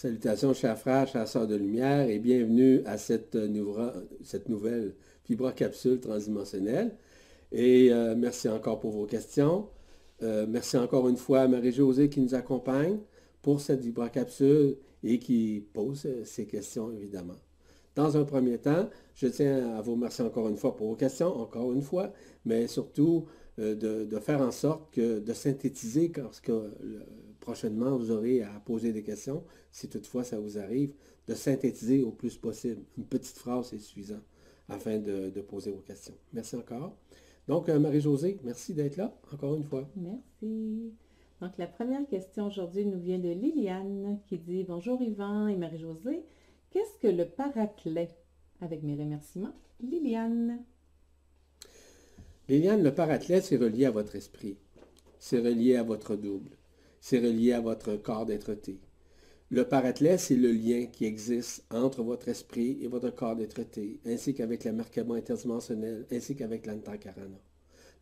[0.00, 3.36] Salutations, chers frères, chers sœurs de lumière, et bienvenue à cette,
[4.22, 6.94] cette nouvelle fibrocapsule transdimensionnelle.
[7.50, 9.66] Et euh, merci encore pour vos questions.
[10.22, 13.00] Euh, merci encore une fois à Marie-Josée qui nous accompagne
[13.42, 17.34] pour cette vibrocapsule et qui pose ces questions, évidemment.
[17.96, 21.36] Dans un premier temps, je tiens à vous remercier encore une fois pour vos questions,
[21.36, 22.12] encore une fois,
[22.44, 23.26] mais surtout
[23.58, 26.52] euh, de, faire en sorte que de synthétiser lorsque
[27.48, 29.42] prochainement vous aurez à poser des questions,
[29.72, 30.92] si toutefois ça vous arrive,
[31.26, 32.82] de synthétiser au plus possible.
[32.98, 34.20] Une petite phrase est suffisant
[34.68, 36.12] afin de, poser vos questions.
[36.34, 36.94] Merci encore.
[37.46, 39.88] Donc, euh, Marie-Josée, merci d'être là, encore une fois.
[39.96, 40.92] Merci.
[41.40, 46.26] Donc, la première question aujourd'hui nous vient de Liliane qui dit Bonjour Yvan et Marie-Josée.
[46.68, 48.10] Qu'est-ce que le paraclet
[48.60, 50.62] Avec mes remerciements, Liliane.
[52.46, 54.58] Liliane, le paraclet, c'est relié à votre esprit.
[55.18, 56.57] C'est relié à votre double.
[57.00, 58.80] C'est relié à votre corps d'être-té.
[59.50, 64.34] Le paraclet, c'est le lien qui existe entre votre esprit et votre corps d'être-té, ainsi
[64.34, 67.40] qu'avec le marquement interdimensionnel, ainsi qu'avec l'antakarana.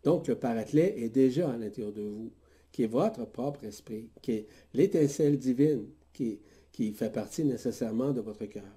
[0.03, 2.33] Donc, le paraclet est déjà à l'intérieur de vous,
[2.73, 6.41] qui est votre propre esprit, qui est l'étincelle divine, qui
[6.77, 8.77] qui fait partie nécessairement de votre cœur.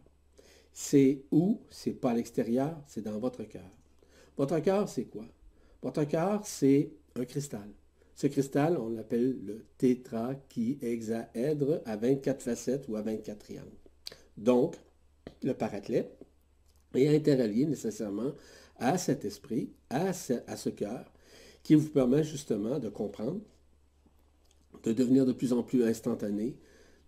[0.71, 1.59] C'est où?
[1.69, 3.69] C'est pas à l'extérieur, c'est dans votre cœur.
[4.37, 5.25] Votre cœur, c'est quoi?
[5.81, 7.67] Votre cœur, c'est un cristal.
[8.19, 13.71] Ce cristal, on l'appelle le tétrahexaèdre à 24 facettes ou à 24 triangles.
[14.35, 14.75] Donc,
[15.41, 16.11] le paraclet
[16.95, 18.33] est interrelié nécessairement
[18.75, 21.13] à cet esprit, à ce, cœur,
[21.63, 23.39] qui vous permet justement de comprendre,
[24.83, 26.57] de devenir de plus en plus instantané,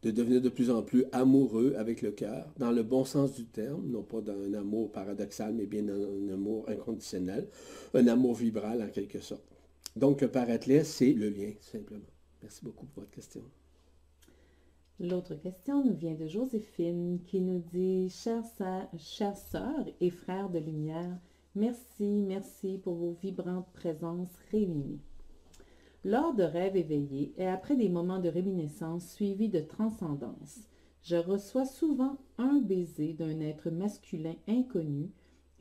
[0.03, 3.47] de devenir de plus en plus amoureux avec le cœur, dans le bon sens du
[3.47, 7.49] terme, non pas d'un amour paradoxal, mais bien un amour inconditionnel,
[7.95, 9.50] un amour vibral en quelque sorte.
[9.95, 12.06] Donc le paraclet, c'est le lien, simplement.
[12.42, 13.44] Merci beaucoup pour votre question.
[15.00, 18.45] L'autre question nous vient de Joséphine qui nous dit Chères
[19.36, 21.17] sœurs et frères de lumière,
[21.56, 25.00] merci, merci pour vos vibrantes présences réunies.
[26.03, 30.59] Lors de rêves éveillés et après des moments de réminiscence suivis de transcendance,
[31.03, 35.09] je reçois souvent un baiser d'un être masculin inconnu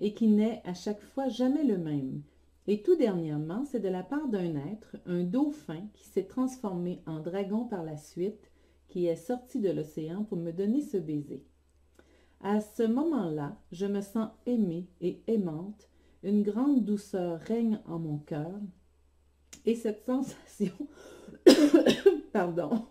[0.00, 2.22] et qui n'est à chaque fois jamais le même.
[2.66, 7.20] Et tout dernièrement, c'est de la part d'un être, un dauphin, qui s'est transformé en
[7.20, 8.50] dragon par la suite,
[8.88, 11.44] qui est sorti de l'océan pour me donner ce baiser.
[12.42, 15.88] À ce moment-là, je me sens aimée et aimante,
[16.22, 18.60] une grande douceur règne en mon cœur,
[19.66, 20.74] et cette sensation,
[22.32, 22.86] pardon,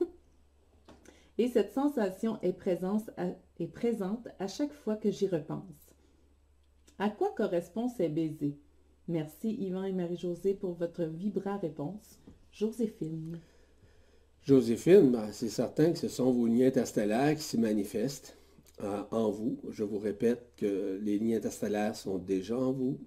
[1.37, 3.09] et cette sensation est, présente
[4.39, 5.95] à chaque fois que j'y repense.
[6.99, 8.57] À quoi correspondent ces baisers?
[9.09, 12.19] Merci Yvan et Marie-Josée pour votre vibra réponse.
[12.51, 13.39] Joséphine.
[14.43, 18.37] Joséphine, ben, c'est certain que ce sont vos liens interstellaires qui se manifestent
[18.83, 19.57] euh, en vous.
[19.71, 22.99] Je vous répète que les liens interstellaires sont déjà en vous.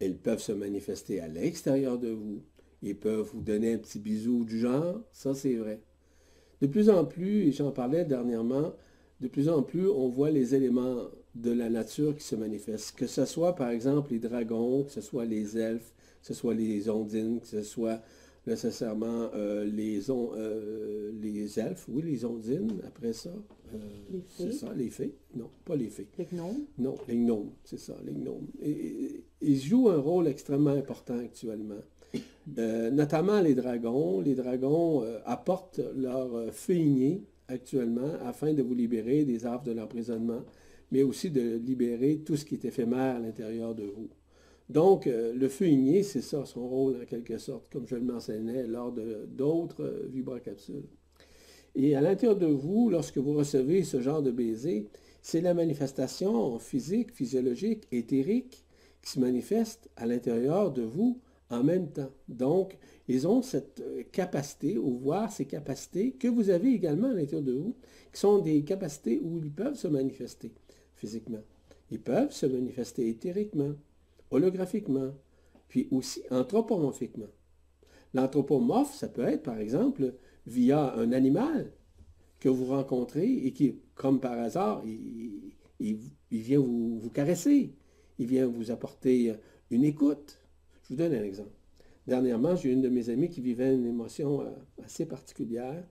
[0.00, 2.40] Elles peuvent se manifester à l'extérieur de vous.
[2.80, 5.82] Ils peuvent vous donner un petit bisou du genre, ça c'est vrai.
[6.62, 8.72] De plus en plus, et j'en parlais dernièrement,
[9.20, 12.96] de plus en plus, on voit les éléments de la nature qui se manifestent.
[12.96, 16.54] Que ce soit par exemple les dragons, que ce soit les elfes, que ce soit
[16.54, 18.00] les ondines, que ce soit
[18.46, 23.32] nécessairement euh, les, euh, les elfes, oui, les ondines, après ça.
[23.74, 23.78] Euh,
[24.10, 24.44] les fées.
[24.44, 25.14] C'est ça, les fées.
[25.34, 26.06] Non, pas les fées.
[26.16, 26.64] Les gnomes.
[26.78, 28.46] Non, les gnomes, c'est ça, les gnomes.
[29.42, 31.80] ils jouent un rôle extrêmement important actuellement.
[32.58, 34.20] Euh, notamment les dragons.
[34.20, 40.42] Les dragons apportent leur feuilligné actuellement afin de vous libérer des arbres de l'emprisonnement,
[40.90, 44.08] mais aussi de libérer tout ce qui est éphémère à l'intérieur de vous.
[44.68, 48.92] Donc, le feuilligné, c'est ça son rôle en quelque sorte, comme je le mentionnais lors
[48.92, 50.88] d'autres vibrocapsules.
[51.76, 54.88] Et à l'intérieur de vous, lorsque vous recevez ce genre de baiser,
[55.22, 58.64] c'est la manifestation physique, physiologique, éthérique
[59.02, 61.20] qui se manifeste à l'intérieur de vous
[61.50, 62.10] en même temps.
[62.28, 67.12] Donc, ils ont cette euh, capacité, ou voir ces capacités que vous avez également à
[67.12, 67.76] l'intérieur de vous,
[68.12, 70.52] qui sont des capacités où ils peuvent se manifester
[70.96, 71.42] physiquement.
[71.90, 73.72] Ils peuvent se manifester éthériquement,
[74.30, 75.12] holographiquement,
[75.68, 77.28] puis aussi anthropomorphiquement.
[78.14, 80.14] L'anthropomorphe, ça peut être, par exemple,
[80.46, 81.72] via un animal
[82.40, 85.98] que vous rencontrez et qui, comme par hasard, il,
[86.30, 87.74] vient vous, vous caresser,
[88.18, 89.34] il vient vous apporter
[89.70, 90.38] une écoute,
[90.82, 91.50] je vous donne un exemple.
[92.06, 94.50] Dernièrement, j'ai une de mes amies qui vivait une émotion euh,
[94.84, 95.84] assez particulière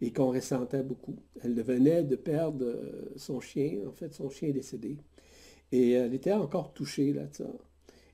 [0.00, 1.16] et qu'on ressentait beaucoup.
[1.42, 4.98] Elle venait de perdre euh, son chien, en fait, son chien décédé.
[5.72, 7.46] Et elle était encore touchée là ça.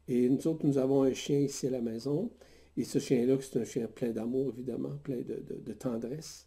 [0.09, 2.31] Et nous autres, nous avons un chien ici à la maison.
[2.77, 6.47] Et ce chien-là, c'est un chien plein d'amour, évidemment, plein de, tendresse.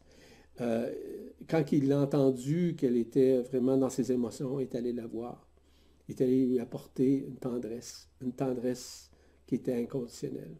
[0.61, 0.93] euh,
[1.47, 5.47] quand il a entendu qu'elle était vraiment dans ses émotions, est allé la voir.
[6.07, 9.11] Il est allé lui apporter une tendresse, une tendresse
[9.45, 10.55] qui était inconditionnelle.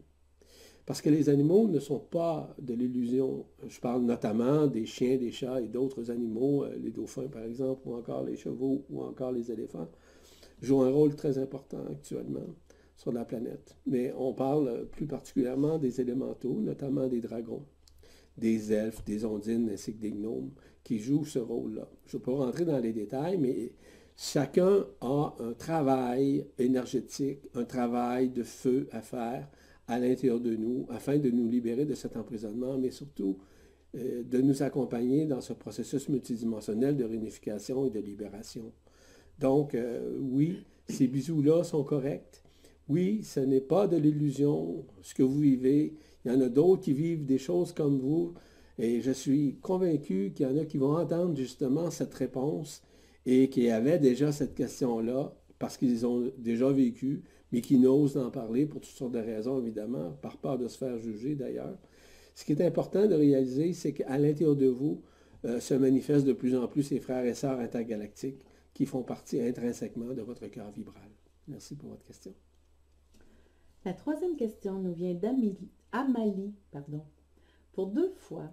[0.88, 3.44] Parce que les animaux ne sont pas de l'illusion.
[3.66, 7.82] Je parle notamment des chiens, des chats et d'autres animaux, euh, les dauphins par exemple,
[7.84, 9.90] ou encore les chevaux, ou encore les éléphants,
[10.62, 12.54] jouent un rôle très important actuellement
[12.96, 13.76] sur la planète.
[13.84, 17.66] Mais on parle plus particulièrement des élémentaux, notamment des dragons,
[18.38, 20.52] des elfes, des ondines ainsi que des gnomes,
[20.84, 21.86] qui jouent ce rôle-là.
[22.06, 23.72] Je ne vais pas rentrer dans les détails, mais
[24.16, 29.50] chacun a un travail énergétique, un travail de feu à faire
[29.88, 33.38] à l'intérieur de nous afin de nous libérer de cet emprisonnement, mais surtout
[33.96, 38.70] euh, de nous accompagner dans ce processus multidimensionnel de réunification et de libération.
[39.38, 40.58] Donc, euh, oui,
[40.88, 42.42] ces bisous-là sont corrects.
[42.88, 45.94] Oui, ce n'est pas de l'illusion, ce que vous vivez.
[46.24, 48.34] Il y en a d'autres qui vivent des choses comme vous.
[48.78, 52.82] Et je suis convaincu qu'il y en a qui vont entendre justement cette réponse
[53.26, 57.22] et qui avaient déjà cette question-là parce qu'ils ont déjà vécu,
[57.52, 60.78] mais qui n'osent en parler pour toutes sortes de raisons, évidemment, par peur de se
[60.78, 61.78] faire juger d'ailleurs.
[62.34, 65.02] Ce qui est important de réaliser, c'est qu'à l'intérieur de vous
[65.44, 69.40] euh, se manifestent de plus en plus ces frères et sœurs intergalactiques qui font partie
[69.40, 71.10] intrinsèquement de votre cœur vibral.
[71.48, 72.34] Merci pour votre question.
[73.84, 76.54] La troisième question nous vient d'Amalie.
[76.70, 77.02] Pardon.
[77.72, 78.52] Pour deux fois,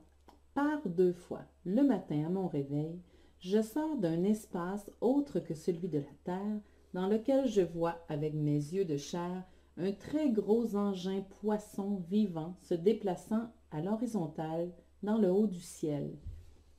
[0.53, 3.00] par deux fois, le matin à mon réveil,
[3.39, 6.59] je sors d'un espace autre que celui de la Terre
[6.95, 9.44] dans lequel je vois avec mes yeux de chair
[9.75, 14.71] un très gros engin poisson vivant se déplaçant à l'horizontale
[15.03, 16.18] dans le haut du ciel.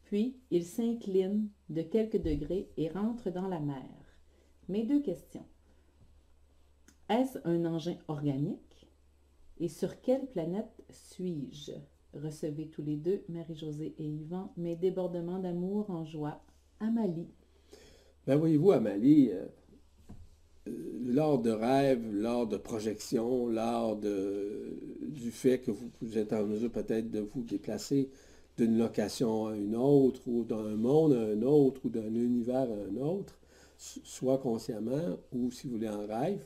[0.04, 3.84] Puis il s'incline de quelques degrés et rentre dans la mer.
[4.70, 5.44] Mes deux questions.
[7.10, 8.88] Est-ce un engin organique?
[9.58, 11.72] Et sur quelle planète suis-je?
[12.14, 16.42] Recevez tous les deux, Marie-Josée et Yvan, mes débordements d'amour en joie.
[16.80, 17.34] Amalie.
[18.26, 19.46] Ben voyez-vous, Amalie, euh,
[21.04, 26.70] lors de rêves, lors de projections, lors de, du fait que vous, êtes en mesure
[26.70, 28.10] peut-être de vous déplacer
[28.56, 32.90] d'une location à une autre, ou d'un monde à un autre, ou d'un univers à
[32.90, 33.38] un autre,
[33.78, 36.44] soit consciemment ou si vous voulez en rêve,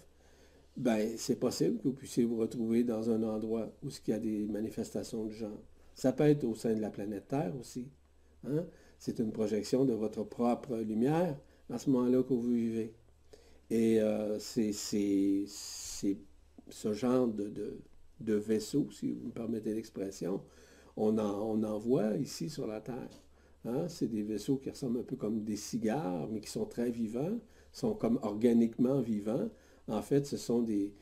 [0.76, 4.18] ben c'est possible que vous puissiez vous retrouver dans un endroit où il y a
[4.18, 5.62] des manifestations de genre.
[5.94, 7.86] Ça peut être au sein de la planète Terre aussi.
[8.46, 8.64] Hein?
[8.98, 11.36] C'est une projection de votre propre lumière
[11.70, 12.94] à ce moment-là que vous vivez.
[13.70, 16.16] Et euh, c'est ce
[16.92, 20.42] genre de, vaisseau, si vous me permettez l'expression,
[20.96, 23.22] on en, voit ici sur la Terre.
[23.64, 23.86] Hein.
[23.88, 27.38] C'est des vaisseaux qui ressemblent un peu comme des cigares, mais qui sont très vivants,
[27.72, 29.48] sont comme organiquement vivants.
[29.86, 30.92] En fait, ce sont des,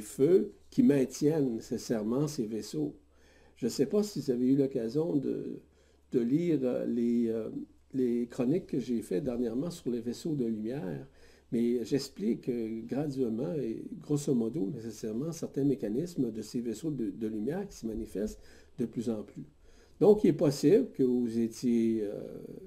[0.00, 2.96] feux qui maintiennent nécessairement ces vaisseaux.
[3.56, 5.60] Je ne sais pas si vous avez eu l'occasion de,
[6.12, 7.50] lire les, euh,
[7.92, 11.06] les chroniques que j'ai faites dernièrement sur les vaisseaux de lumière.
[11.54, 12.50] Mais j'explique
[12.84, 18.40] graduellement et grosso modo nécessairement certains mécanismes de ces vaisseaux de, lumière qui se manifestent
[18.76, 19.44] de plus en plus.
[20.00, 22.20] Donc, il est possible que vous étiez euh,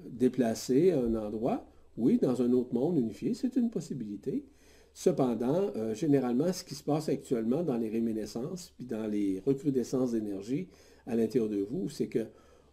[0.08, 1.66] déplacé à un endroit,
[1.98, 4.46] oui, dans un autre monde unifié, c'est une possibilité.
[4.94, 10.12] Cependant, euh, généralement, ce qui se passe actuellement dans les réminiscences, puis dans les recrudescences
[10.12, 10.66] d'énergie
[11.06, 12.26] à l'intérieur de vous, c'est que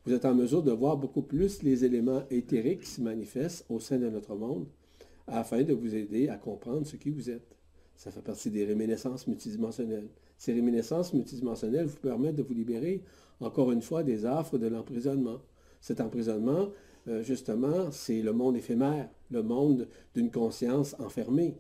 [0.05, 3.81] vous êtes en mesure de voir beaucoup plus les éléments éthériques qui se manifestent au
[3.81, 4.65] sein de notre monde
[5.27, 7.55] afin de vous aider à comprendre ce qui vous êtes.
[7.95, 10.09] Ça fait partie des réminiscences multidimensionnelles.
[10.37, 13.03] Ces réminiscences multidimensionnelles vous permettent de vous libérer,
[13.39, 15.39] encore une fois, des affres de l'emprisonnement.
[15.81, 16.69] Cet emprisonnement,
[17.07, 21.57] euh, justement, c'est le monde éphémère, le monde d'une conscience enfermée.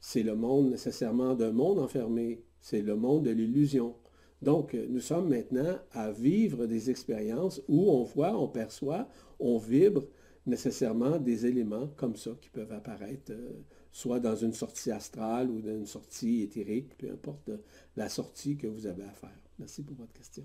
[0.00, 2.42] C'est le monde nécessairement d'un monde enfermé.
[2.60, 3.94] C'est le monde de l'illusion.
[4.40, 10.04] Donc, nous sommes maintenant à vivre des expériences où on voit, on perçoit, on vibre
[10.46, 15.60] nécessairement des éléments comme ça qui peuvent apparaître, euh, soit dans une sortie astrale ou
[15.60, 17.50] dans une sortie éthérique, peu importe
[17.96, 19.30] la sortie que vous avez à faire.
[19.58, 20.44] Merci pour votre question.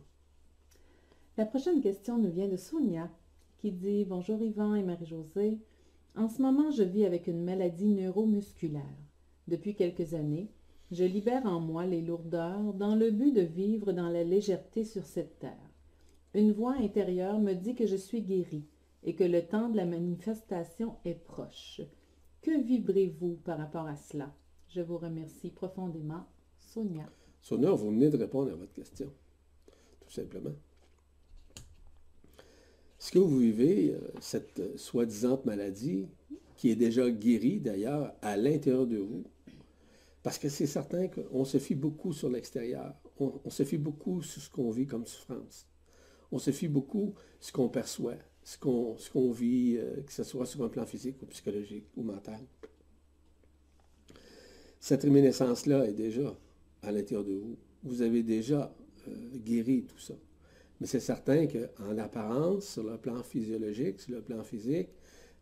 [1.37, 3.09] La prochaine question nous vient de Sonia
[3.57, 5.57] qui dit Bonjour Yvan et Marie-Josée.
[6.15, 8.83] En ce moment, je vis avec une maladie neuromusculaire.
[9.47, 10.49] Depuis quelques années,
[10.91, 15.05] je libère en moi les lourdeurs dans le but de vivre dans la légèreté sur
[15.05, 15.71] cette terre.
[16.33, 18.65] Une voix intérieure me dit que je suis guérie
[19.03, 21.81] et que le temps de la manifestation est proche.
[22.41, 24.33] Que vibrez-vous par rapport à cela?
[24.69, 26.25] Je vous remercie profondément.
[26.59, 27.09] Sonia.
[27.41, 29.11] Sonia, vous venez de répondre à votre question,
[30.01, 30.53] tout simplement.
[32.99, 36.07] Ce que vous vivez, euh, cette soi-disant maladie,
[36.57, 39.23] qui est déjà guérie d'ailleurs à l'intérieur de vous,
[40.23, 44.21] parce que c'est certain qu'on se fie beaucoup sur l'extérieur, on, on, se fie beaucoup
[44.21, 45.67] sur ce qu'on vit comme souffrance,
[46.31, 48.15] on se fie beaucoup sur ce qu'on perçoit,
[48.47, 52.39] ce qu'on vit, euh, que ce soit sur un plan physique ou psychologique ou mental.
[54.79, 56.33] Cette réminiscence-là est déjà
[56.81, 57.57] à l'intérieur de vous.
[57.83, 58.73] Vous avez déjà
[59.09, 59.11] euh,
[59.43, 60.13] guéri tout ça.
[60.79, 64.91] Mais c'est certain qu'en apparence, sur le plan physiologique, sur le plan physique,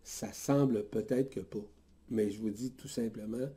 [0.02, 1.68] ça semble peut-être que pas.
[2.10, 3.50] Mais je vous dis tout simplement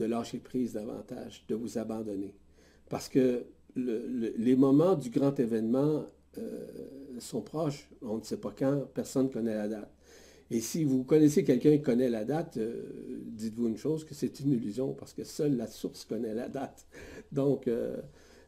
[0.00, 2.34] de lâcher prise davantage, de vous abandonner.
[2.88, 3.44] Parce que
[3.76, 6.06] les moments du grand événement
[6.38, 6.66] euh,
[7.20, 7.88] sont proches.
[8.02, 9.92] On ne sait pas quand, personne ne connaît la date.
[10.50, 12.84] Et si vous connaissez quelqu'un qui connaît la date, euh,
[13.26, 16.86] dites-vous une chose, que c'est une illusion, parce que seule la source connaît la date.
[17.32, 17.96] Donc, euh,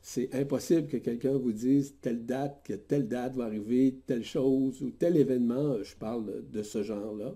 [0.01, 4.81] c'est impossible que quelqu'un vous dise telle date, que telle date va arriver, telle chose
[4.81, 7.35] ou tel événement, je parle de ce genre-là.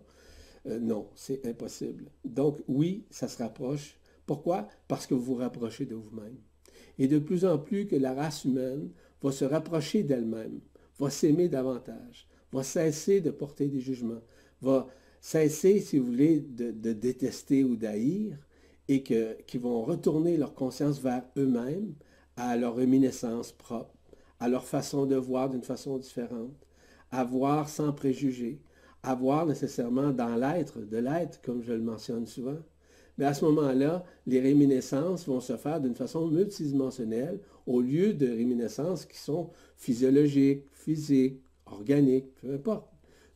[0.81, 2.05] non, c'est impossible.
[2.25, 3.99] Donc, oui, ça se rapproche.
[4.27, 4.69] Pourquoi?
[4.87, 6.37] Parce que vous vous rapprochez de vous-même.
[6.99, 8.91] Et de plus en plus que la race humaine
[9.23, 10.61] va se rapprocher d'elle-même,
[10.99, 14.23] va s'aimer davantage, va cesser de porter des jugements,
[14.61, 14.87] va
[15.21, 18.37] cesser, si vous voulez, de, détester ou d'haïr,
[18.89, 21.95] et que, qui vont retourner leur conscience vers eux-mêmes,
[22.37, 23.95] à leur réminiscence propre,
[24.41, 26.67] à leur façon de voir d'une façon différente,
[27.11, 28.61] à voir sans préjugés,
[29.03, 32.59] à voir nécessairement dans l'être de l'être, comme je le mentionne souvent,
[33.19, 38.29] mais à ce moment-là, les réminiscences vont se faire d'une façon multidimensionnelle au lieu de
[38.29, 42.89] réminiscences qui sont physiologiques, physiques, organiques, peu importe.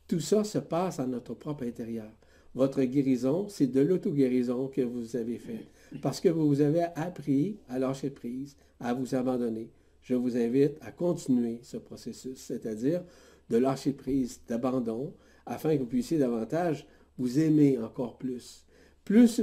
[0.09, 2.11] Tout ça se passe à notre propre intérieur.
[2.55, 5.67] Votre guérison, c'est de l'auto-guérison que vous avez fait.
[6.01, 9.71] Parce que vous avez appris à lâcher prise, à vous abandonner.
[10.01, 13.03] Je vous invite à continuer ce processus, c'est-à-dire
[13.51, 15.13] de lâcher prise, d'abandon,
[15.45, 16.87] afin que vous puissiez davantage
[17.19, 18.66] vous aimer encore plus
[19.07, 19.41] plus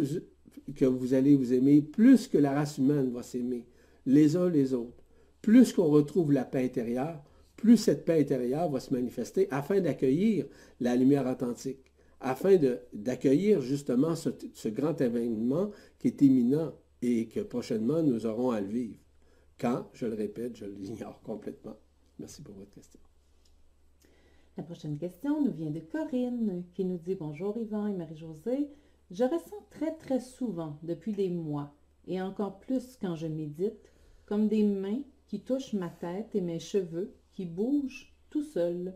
[0.76, 3.66] que vous allez vous aimer, plus que la race humaine va s'aimer,
[4.06, 5.04] les uns les autres.
[5.42, 7.24] Plus qu'on retrouve la paix intérieure,
[7.56, 10.46] plus cette paix intérieure va se manifester afin d'accueillir
[10.82, 12.58] la lumière authentique, afin
[12.92, 18.68] d'accueillir justement ce, grand événement qui est imminent et que prochainement nous aurons à le
[18.68, 19.00] vivre.
[19.58, 21.78] Quand, je le répète, je l'ignore complètement.
[22.20, 23.00] Merci pour votre question.
[24.58, 28.70] La prochaine question nous vient de Corinne qui nous dit Bonjour Yvan et Marie-Josée.
[29.14, 31.72] Je ressens très très souvent depuis des mois,
[32.08, 33.92] et encore plus quand je médite,
[34.26, 38.96] comme des mains qui touchent ma tête et mes cheveux qui bougent tout seuls.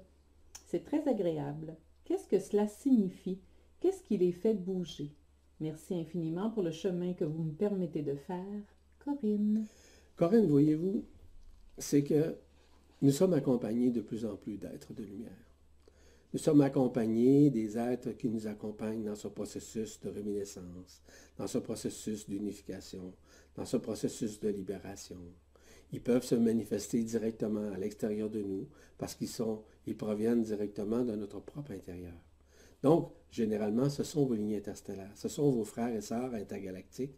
[0.65, 1.77] C'est très agréable.
[2.03, 3.39] Qu'est-ce que cela signifie?
[3.79, 5.13] Qu'est-ce qui les fait bouger?
[5.59, 8.63] Merci infiniment pour le chemin que vous me permettez de faire.
[8.97, 9.67] Corinne.
[10.15, 11.05] Corinne, voyez-vous,
[11.77, 12.35] c'est que
[13.03, 15.46] nous sommes accompagnés de plus en plus d'êtres de lumière.
[16.33, 21.01] Nous sommes accompagnés des êtres qui nous accompagnent dans ce processus de réminiscence,
[21.37, 23.13] dans ce processus d'unification,
[23.55, 25.19] dans ce processus de libération.
[25.93, 28.67] Ils peuvent se manifester directement à l'extérieur de nous
[28.97, 32.19] parce qu'ils sont, ils proviennent directement de notre propre intérieur.
[32.83, 37.17] Donc, généralement, ce sont vos lignes interstellaires, ce sont vos frères et sœurs intergalactiques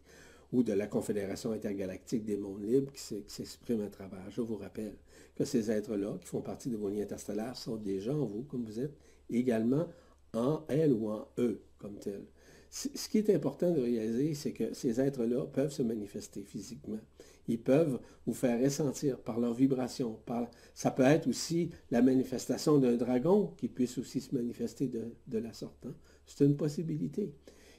[0.52, 4.30] ou de la Confédération intergalactique des mondes libres qui s'expriment à travers.
[4.30, 4.94] Je vous rappelle
[5.36, 8.64] que ces êtres-là, qui font partie de vos lignes interstellaires, sont déjà en vous, comme
[8.64, 8.96] vous êtes,
[9.28, 9.86] également
[10.34, 12.24] en elle ou en eux, comme tel.
[12.72, 17.00] Ce qui est important de réaliser, c'est que ces êtres-là peuvent se manifester physiquement.
[17.48, 20.20] Ils peuvent vous faire ressentir par leur vibration.
[20.24, 20.48] Par...
[20.72, 25.52] Ça peut être aussi la manifestation d'un dragon qui puisse aussi se manifester de, la
[25.52, 25.84] sorte.
[25.84, 25.94] Hein.
[26.26, 27.32] C'est une possibilité.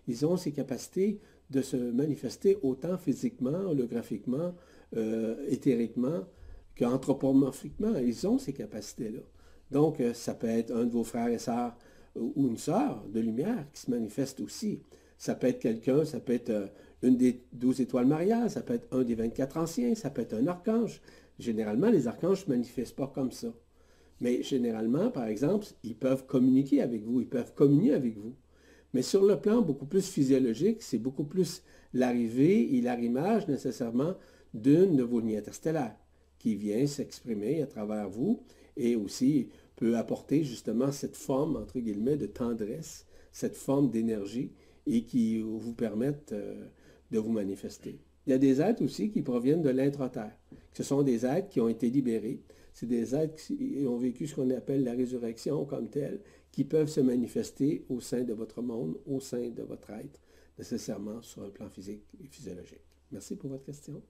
[0.08, 4.56] Ils ont ces capacités de se manifester autant physiquement, holographiquement,
[4.96, 6.26] euh, éthériquement
[6.76, 7.96] qu'anthropomorphiquement.
[7.98, 9.20] Ils ont ces capacités-là.
[9.70, 11.76] Donc, euh, ça peut être un de vos frères et sœurs
[12.18, 14.82] euh, ou une sœur de lumière qui se manifeste aussi.
[15.18, 16.72] Ça peut être quelqu'un, ça peut être
[17.04, 20.34] une des douze étoiles mariales, ça peut être un des 24 anciens, ça peut être
[20.34, 21.02] un archange.
[21.38, 23.54] Généralement, les archanges ne se manifestent pas comme ça.
[24.20, 28.36] Mais généralement, par exemple, ils peuvent communiquer avec vous, ils peuvent communier avec vous.
[28.94, 34.16] Mais sur le plan beaucoup plus physiologique, c'est beaucoup plus l'arrivée et l'arrimage nécessairement
[34.54, 35.96] d'une de vos lignes interstellaires
[36.40, 38.42] qui vient s'exprimer à travers vous
[38.76, 44.52] et aussi peut apporter justement cette forme, entre guillemets, de tendresse, cette forme d'énergie
[44.88, 46.66] et qui vous permettent euh,
[47.12, 48.00] de vous manifester.
[48.26, 50.38] Il y a des êtres aussi qui proviennent de l'intra-terre.
[50.74, 52.42] Ce sont des êtres qui ont été libérés.
[52.74, 56.22] C'est des êtres qui ont vécu ce qu'on appelle la résurrection comme telle,
[56.52, 60.20] qui peuvent se manifester au sein de votre monde, au sein de votre être,
[60.58, 62.86] nécessairement sur un plan physique et physiologique.
[63.12, 64.02] Merci pour votre question.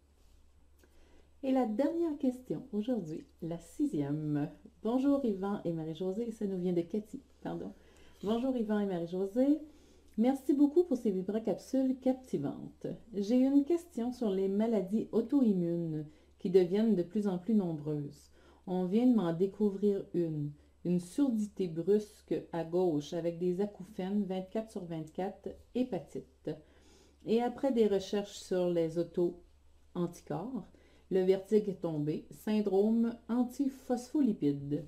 [1.44, 4.50] Et la dernière question aujourd'hui, la sixième.
[4.84, 7.74] Bonjour Yvan et Marie-Josée, ça nous vient de Cathy, pardon.
[8.24, 9.60] Bonjour Yvan et Marie-Josée.
[10.18, 12.86] Merci beaucoup pour ces vibracapsules captivantes.
[13.16, 16.06] J'ai une question sur les maladies auto-immunes
[16.38, 18.30] qui deviennent de plus en plus nombreuses.
[18.68, 20.52] On vient de m'en découvrir une
[20.84, 26.50] une surdité brusque à gauche avec des acouphènes 24 sur 24, hépatite.
[27.26, 30.66] Et après des recherches sur les auto-anticorps,
[31.12, 34.88] le vertige est tombé, syndrome antiphospholipide.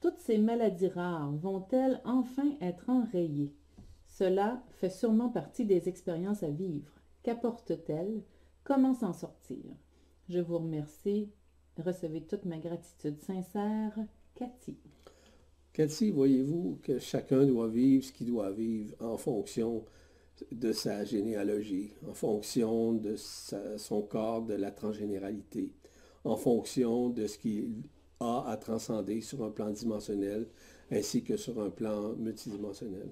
[0.00, 3.54] Toutes ces maladies rares vont-elles enfin être enrayées?
[4.06, 6.92] Cela fait sûrement partie des expériences à vivre.
[7.22, 8.22] Qu'apporte-t-elle?
[8.64, 9.64] Comment s'en sortir?
[10.28, 11.30] Je vous remercie.
[11.76, 13.98] Recevez toute ma gratitude sincère,
[14.34, 14.78] Cathy.
[15.72, 19.84] Cathy, voyez-vous que chacun doit vivre ce qu'il doit vivre en fonction
[20.50, 23.14] de sa généalogie, en fonction de
[23.76, 25.72] son corps, de la transgénéralité,
[26.24, 27.82] en fonction de ce qu'il
[28.18, 30.46] a à transcender sur un plan dimensionnel
[30.90, 33.08] ainsi que sur un plan multidimensionnel.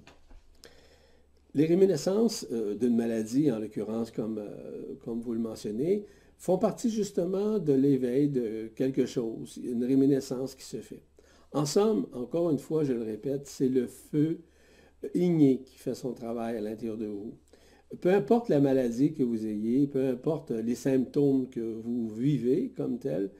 [1.55, 6.05] Les réminiscences euh, d'une maladie, en l'occurrence comme, euh, comme vous le mentionnez,
[6.37, 11.03] font partie justement de l'éveil de quelque chose, une réminiscence qui se fait.
[11.53, 14.41] En somme, encore une fois, je le répète, c'est le feu
[15.15, 17.35] igné qui fait son travail à l'intérieur de vous.
[18.01, 22.99] Peu importe la maladie que vous ayez, peu importe les symptômes que vous vivez comme
[22.99, 23.31] tels,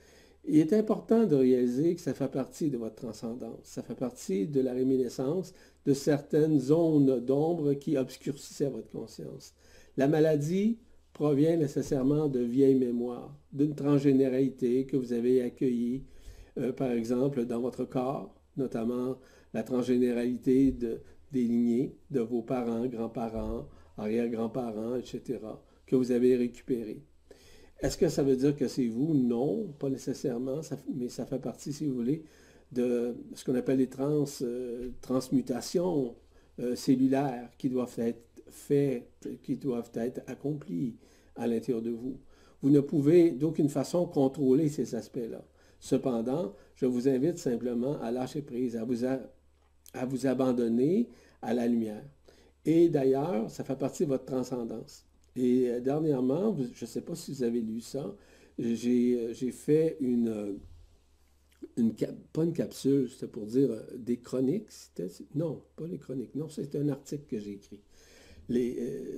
[0.47, 4.47] il est important de réaliser que ça fait partie de votre transcendance, ça fait partie
[4.47, 5.53] de la réminiscence
[5.85, 9.53] de certaines zones d'ombre qui obscurcissaient votre conscience.
[9.99, 10.79] La maladie
[11.13, 16.05] provient nécessairement de vieilles mémoires, d'une transgénéralité que vous avez accueillie,
[16.59, 19.19] euh, par exemple, dans votre corps, notamment
[19.55, 21.01] la transgénéralité de,
[21.33, 25.41] des lignées de vos parents, grands-parents, arrière-grands-parents, etc.,
[25.87, 27.03] que vous avez récupéré.
[27.81, 29.15] Est-ce que ça veut dire que c'est vous?
[29.15, 30.61] Non, pas nécessairement,
[30.95, 32.25] mais ça fait partie, si vous voulez,
[32.73, 33.89] de ce qu'on appelle les
[34.43, 36.17] euh, transmutations
[36.61, 40.97] euh, cellulaires qui doivent être faites, qui doivent être accomplies
[41.37, 42.19] à l'intérieur de vous.
[42.63, 45.45] Vous ne pouvez d'aucune façon contrôler ces aspects-là.
[45.81, 51.09] Cependant, je vous invite simplement à lâcher prise, à vous, abandonner
[51.43, 52.05] à la lumière.
[52.65, 55.05] Et d'ailleurs, ça fait partie de votre transcendance.
[55.37, 58.15] Et euh, dernièrement, je ne sais pas si vous avez lu ça,
[58.59, 60.53] j'ai euh, fait une, euh,
[61.77, 61.95] une,
[62.33, 64.69] pas une capsule, c'était pour dire des chroniques.
[65.35, 66.35] Non, pas les chroniques.
[66.35, 67.81] Non, c'est un article que j'ai écrit.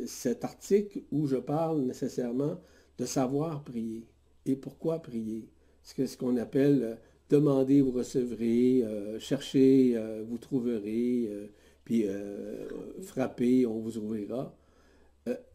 [0.07, 2.61] Cet article où je parle nécessairement
[2.99, 4.07] de savoir prier.
[4.45, 5.49] Et pourquoi prier?
[5.83, 8.85] Ce qu'on appelle demander, vous recevrez,
[9.19, 9.97] chercher,
[10.29, 11.31] vous trouverez,
[11.85, 12.05] puis
[13.03, 14.55] frapper, on vous ouvrira.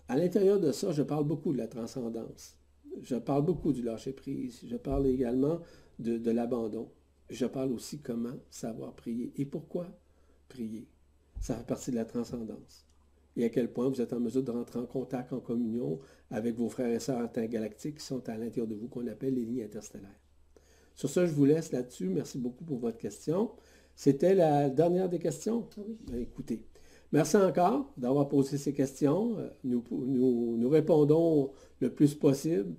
[0.07, 2.55] À l'intérieur de ça, je parle beaucoup de la transcendance.
[3.01, 4.61] Je parle beaucoup du lâcher-prise.
[4.67, 5.61] Je parle également
[5.99, 6.89] de, l'abandon.
[7.29, 9.33] Je parle aussi comment savoir prier.
[9.37, 9.87] Et pourquoi
[10.47, 10.87] prier?
[11.41, 12.85] Ça fait partie de la transcendance.
[13.37, 15.99] Et à quel point vous êtes en mesure de rentrer en contact, en communion
[16.31, 19.45] avec vos frères et sœurs intergalactiques qui sont à l'intérieur de vous, qu'on appelle les
[19.45, 20.19] lignes interstellaires.
[20.95, 22.07] Sur ça, je vous laisse là-dessus.
[22.07, 23.51] Merci beaucoup pour votre question.
[23.95, 25.67] C'était la dernière des questions?
[25.77, 25.97] Oui.
[26.07, 26.65] Ben, écoutez,
[27.15, 29.37] Merci encore d'avoir posé ces questions.
[29.37, 32.75] Euh, nous, nous, répondons le plus possible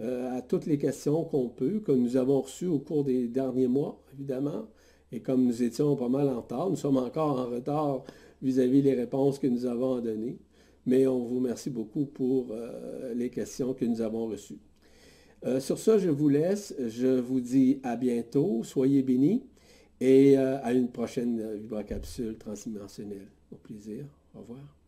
[0.00, 3.66] euh, à toutes les questions qu'on peut, que nous avons reçues au cours des derniers
[3.66, 4.68] mois, évidemment.
[5.10, 8.04] Et comme nous étions pas mal en retard, nous sommes encore en retard
[8.42, 10.38] vis-à-vis des réponses que nous avons à donner.
[10.84, 14.58] Mais on vous remercie beaucoup pour euh, les questions que nous avons reçues.
[15.60, 16.74] sur ça, je vous laisse.
[16.78, 18.62] Je vous dis à bientôt.
[18.64, 19.44] Soyez bénis
[20.00, 23.28] et à une prochaine vibracapsule transdimensionnelle.
[23.52, 24.04] Au plaisir.
[24.34, 24.81] Au revoir.